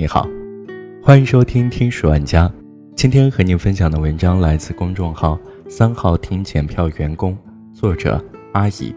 [0.00, 0.26] 你好，
[1.02, 2.50] 欢迎收听听书玩家。
[2.96, 5.38] 今天和您分享的文章来自公众号
[5.68, 7.36] “三号厅检票员工”，
[7.74, 8.18] 作者
[8.54, 8.94] 阿姨。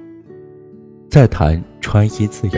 [1.10, 2.54] 在谈穿衣自由。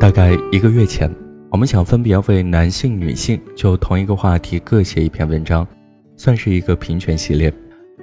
[0.00, 1.08] 大概一个月前，
[1.52, 5.64] 我们想分别为男性、女性就同一个话题各写一篇文章，
[6.16, 7.54] 算是一个平权系列。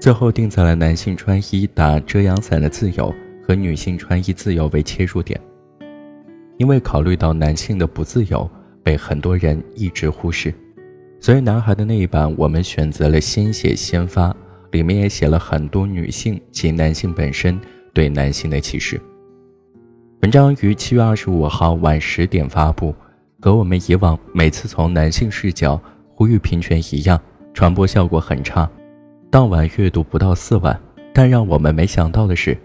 [0.02, 3.14] 最后定在了男性穿衣打遮阳伞的自由
[3.48, 5.40] 和女性穿衣自由为切入点，
[6.58, 8.50] 因为考虑到男性的不自由
[8.82, 10.52] 被很多人一直忽视，
[11.20, 14.36] 所以男孩的那一版我们选择了先写先发，
[14.72, 17.62] 里面也写了很多女性及男性本身
[17.94, 19.00] 对男性的歧视。
[20.24, 22.92] 文章于七月二十五号晚十点发布，
[23.40, 25.80] 和我们以往每次从男性视角
[26.16, 27.22] 呼吁平权一样，
[27.54, 28.68] 传播效果很差。
[29.32, 30.78] 当晚阅读不到四万，
[31.14, 32.58] 但让我们没想到的是，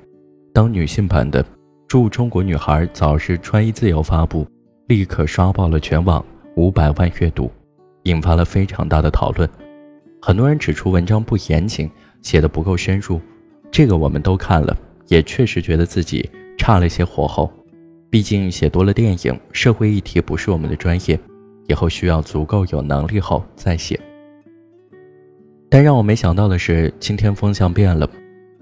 [0.53, 1.47] 当女性版的
[1.86, 4.45] “祝中国女孩早日穿衣自由”发布，
[4.89, 6.25] 立刻刷爆了全网
[6.56, 7.48] 五百万阅读，
[8.03, 9.48] 引发了非常大的讨论。
[10.20, 11.89] 很多人指出文章不严谨，
[12.20, 13.20] 写的不够深入，
[13.70, 17.48] 这个我们都看了，也确实觉得自己差了些火候。
[18.11, 21.17] 毕竟写多了电影、社会议题不是我们的专业，
[21.69, 24.01] 以后需要足够有能力后再写。
[25.77, 28.09] 但让我没想到的是，今天风向变了，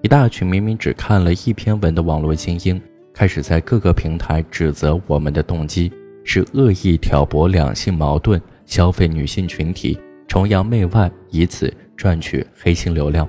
[0.02, 5.92] 一大群明明只看了一篇文的网络精英，开始在各个平台指责我们的动机
[6.24, 13.28] 是恶意挑拨两性矛盾、消费女性群体、崇洋媚外，以此赚取黑心流量，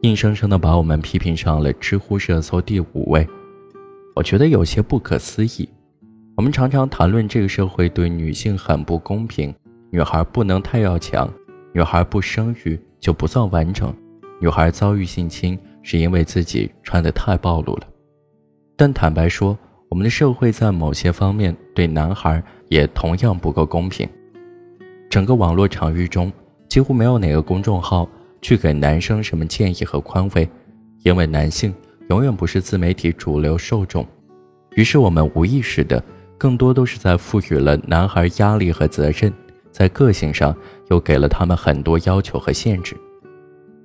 [0.00, 3.24] 硬生生的把我们批评上了知乎热搜第五位。
[4.16, 5.68] 我觉得有些不可思议。
[6.34, 9.54] 我们常常谈论这个社会对女性很不公平，
[9.92, 11.32] 女孩不能太要强，
[11.72, 12.76] 女孩不生育。
[13.02, 13.94] 就不算完整。
[14.40, 17.86] 女孩遭遇性侵是因为自己穿得太暴露了。
[18.76, 19.58] 但坦白说，
[19.90, 24.08] 我们的社会在某些方面对男孩也同样不够公平。
[25.10, 26.32] 整个网络场域中，
[26.68, 28.08] 几乎没有哪个公众号
[28.40, 30.48] 去给男生什么建议和宽慰，
[31.02, 31.74] 因为男性
[32.08, 34.06] 永远不是自媒体主流受众。
[34.70, 36.02] 于是我们无意识的，
[36.38, 39.32] 更多都是在赋予了男孩压力和责任。
[39.72, 40.54] 在个性上
[40.90, 42.96] 又给了他们很多要求和限制。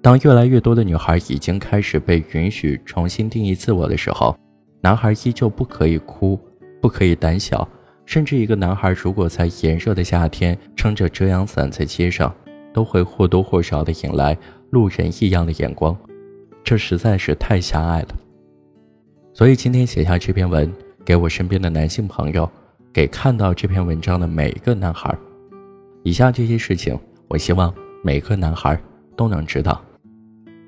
[0.01, 4.37] 当越来越多的女孩已经开始被允许重新定义自我的时候，
[4.81, 6.39] 男孩依旧不可以哭，
[6.79, 7.67] 不可以胆小，
[8.05, 12.33] 甚至一个男孩如果在炎热的夏天撑着遮阳伞在街上，
[12.71, 14.37] 都会或多或少的引来
[14.69, 15.97] 路人异样的眼光。
[16.63, 18.09] 这实在是太狭隘了。
[19.33, 20.71] 所以今天写下这篇文，
[21.03, 22.49] 给我身边的男性朋友，
[22.93, 25.17] 给看到这篇文章的每一个男孩。
[26.07, 26.97] 以下这些事情，
[27.27, 28.81] 我希望每个男孩
[29.17, 29.83] 都能知道。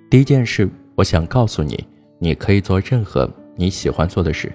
[0.09, 1.81] 第一件事，我想告诉你，
[2.19, 4.51] 你可以做任何你喜欢做的事，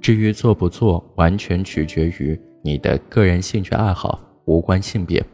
[0.00, 5.24] 至于做不做，完全取决于你的个人兴趣爱好，无关性别。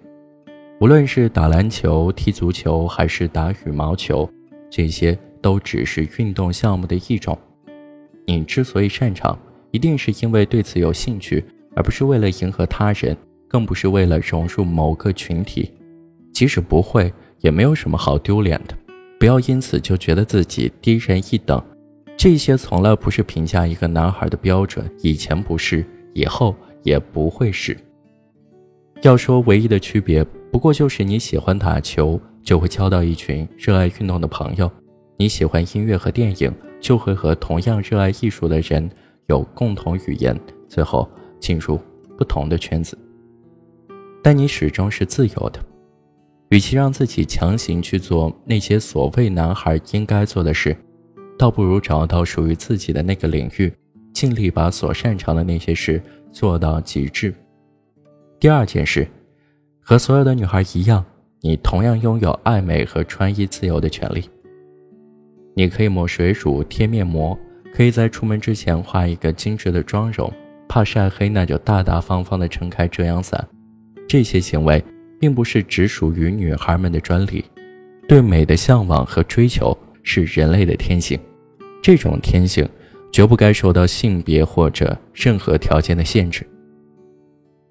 [0.82, 4.30] 无论是打篮球、踢足球，还是打羽毛球，
[4.68, 7.38] 这些都只是运动项目的一种。
[8.26, 9.38] 你之所以擅长，
[9.70, 11.42] 一定是因为对此有兴趣，
[11.74, 13.16] 而不是为了迎合他人。
[13.54, 15.70] 更不是为了融入某个群体，
[16.32, 18.74] 即使不会，也没有什么好丢脸的。
[19.16, 21.62] 不要因此就觉得自己低人一等，
[22.16, 27.76] 这些从来不是评价一个男孩的标准，以前不是，以后也不会是。
[29.02, 34.66] 要说唯一的区别，不过就是你喜欢打球，就会交到一群热爱运动的朋友；
[35.16, 38.90] 你喜欢音乐和电影，就会和同样热爱艺术的人
[39.28, 40.36] 有共同语言，
[40.68, 41.78] 最后进入
[42.18, 42.98] 不同的圈子。
[44.26, 45.60] 但你始终是自由的，
[46.48, 50.74] 与其让自己强行去做那些所谓男孩应该做的事，
[51.38, 53.70] 倒不如找到属于自己的那个领域，
[54.14, 56.02] 尽力把所擅长的那些事
[56.32, 57.34] 做到极致。
[58.40, 59.06] 第二件事，
[59.82, 61.04] 和所有的女孩一样，
[61.42, 64.24] 你同样拥有爱美和穿衣自由的权利。
[65.54, 67.38] 你可以抹水乳、贴面膜，
[67.74, 70.32] 可以在出门之前画一个精致的妆容，
[70.66, 73.46] 怕晒黑那就大大方方的撑开遮阳伞。
[74.06, 74.82] 这些行为
[75.18, 77.44] 并不是只属于女孩们的专利，
[78.08, 81.18] 对美的向往和追求是人类的天性，
[81.82, 82.68] 这种天性
[83.12, 86.46] 绝不该受到性别或者任何条件的限制。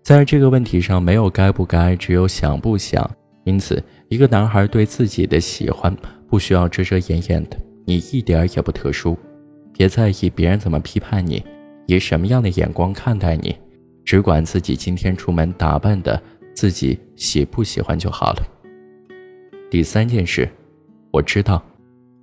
[0.01, 3.09] 在这个问题上，没有该不该，只有想不想。
[3.45, 5.95] 因此，一个男孩对自己的喜欢
[6.29, 9.17] 不需要遮遮掩掩的，你一点也不特殊，
[9.73, 11.43] 别在意别人怎么批判你，
[11.87, 13.55] 以什么样的眼光看待你。
[14.05, 16.21] 只管自己今天出门打扮的
[16.53, 18.43] 自己喜不喜欢就好了。
[19.69, 20.47] 第三件事，
[21.11, 21.63] 我知道，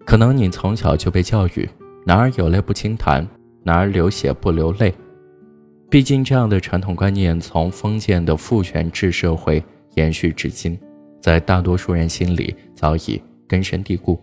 [0.05, 1.69] 可能你从小就被教育
[2.05, 3.27] 男儿有泪不轻弹，
[3.63, 4.95] 男儿流血不流泪。
[5.89, 9.61] 毕竟，这样的传统观念从封建的父权制社会
[9.97, 10.79] 延续至今，
[11.21, 14.17] 在大多数人心里早已根深蒂固。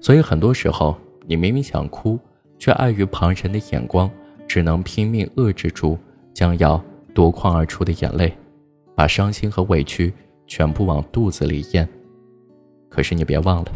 [0.00, 2.18] 所以，很多时候，你明明想哭，
[2.58, 4.10] 却碍于旁人的眼光，
[4.46, 5.98] 只能拼命遏制住
[6.32, 6.82] 将要
[7.14, 8.32] 夺眶而出的眼泪，
[8.94, 10.12] 把伤心和委屈
[10.46, 11.88] 全部往肚子里咽。
[12.88, 13.72] 可是，你别忘了，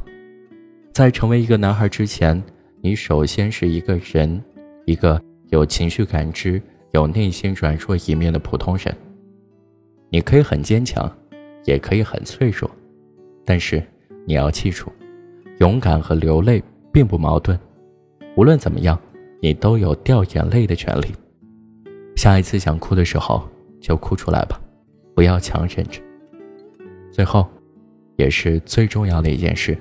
[0.93, 2.43] 在成为一个男孩之前，
[2.81, 4.43] 你首先是一个人，
[4.85, 6.61] 一个有情绪感知、
[6.93, 8.95] 有内心软弱一面的普通人。
[10.11, 11.11] 你可以很坚强，
[11.65, 12.71] 也可以很脆弱，
[13.45, 13.83] 但是
[14.27, 14.93] 你要记住，
[15.59, 16.63] 勇敢和流泪
[16.93, 17.59] 并不矛盾。
[18.37, 18.99] 无论怎么样，
[19.41, 21.07] 你都有掉眼泪的权利。
[22.17, 23.47] 下一次想哭的时候，
[23.81, 24.59] 就哭出来吧，
[25.15, 26.01] 不要强忍着。
[27.13, 27.47] 最后，
[28.17, 29.77] 也是最重要的一件事，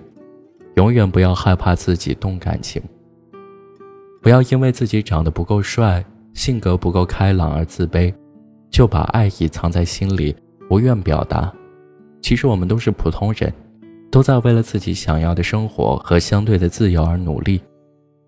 [0.75, 2.81] 永远不要害怕自己动感情。
[4.21, 6.03] 不要因为自己长得不够帅、
[6.33, 8.13] 性格不够开朗而自卑，
[8.69, 10.35] 就把爱意藏在心里，
[10.67, 11.51] 不愿表达。
[12.21, 13.53] 其实我们都是普通人，
[14.11, 17.61] 都在为了自己想要的生活和相对的自由而努力。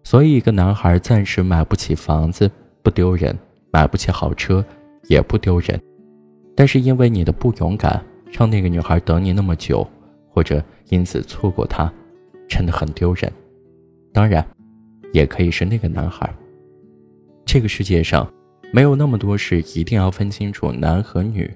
[0.03, 2.49] 所以，一个男孩暂时买不起房子
[2.81, 3.37] 不丢人，
[3.71, 4.63] 买不起好车
[5.07, 5.79] 也不丢人。
[6.55, 9.87] 但是，因为你的不勇敢，让那个女孩等你那么久，
[10.29, 11.91] 或者因此错过她，
[12.47, 13.31] 真的很丢人。
[14.11, 14.45] 当然，
[15.13, 16.33] 也可以是那个男孩。
[17.45, 18.27] 这个世界上
[18.73, 21.49] 没有那么多事一定要分清楚男和女，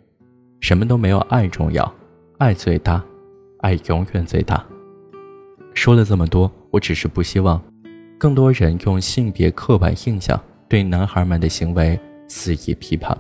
[0.60, 1.92] 什么都没有爱重要，
[2.38, 3.04] 爱最大，
[3.60, 4.64] 爱永远最大。
[5.74, 7.62] 说了这么多，我只是不希望。
[8.20, 10.40] 更多人用性别刻板印象
[10.72, 13.18] 对男孩们的行为肆意批判，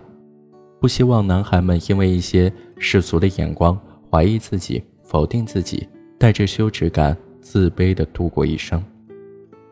[0.79, 2.49] 不希望男孩们因为一些
[2.79, 3.77] 世俗的眼光
[4.09, 5.85] 怀疑自己、否定自己，
[6.17, 8.81] 带着羞耻感、自卑的度过一生。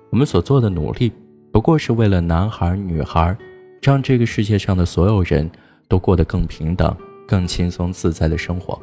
[0.09, 1.09] 我们所做的努力，
[1.53, 3.33] 不过是为了男孩、女孩，
[3.81, 5.49] 让这个世界上的所有人
[5.87, 6.93] 都过得更平等、
[7.25, 8.77] 更轻松自在的生活。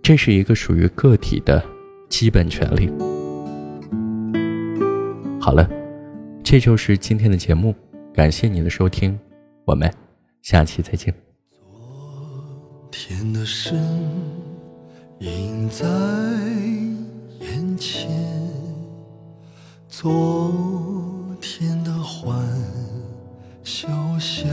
[0.00, 1.60] 这是一个属于个体的
[2.08, 2.88] 基本权利。
[5.40, 5.68] 好了。
[6.44, 7.74] 这就是今天的节目，
[8.18, 9.16] 感谢你的收听，
[9.64, 9.88] 我们
[10.42, 11.14] 下期再见。
[11.48, 13.78] 昨天的身
[15.20, 15.86] 影在
[17.38, 18.10] 眼前，
[19.86, 20.52] 昨
[21.40, 22.44] 天的欢
[23.62, 23.86] 笑
[24.18, 24.48] 响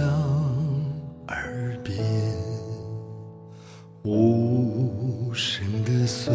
[1.30, 1.98] 耳边，
[4.04, 6.32] 无声的岁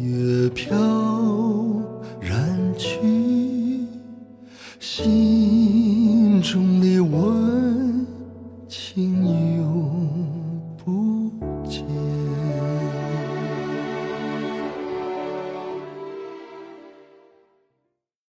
[0.00, 0.76] 月飘
[2.20, 2.98] 然去，
[4.80, 5.43] 心。